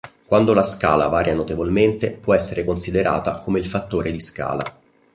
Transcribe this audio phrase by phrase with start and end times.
[0.25, 4.63] Quando la scala varia notevolmente, può essere considerata come il fattore di scala.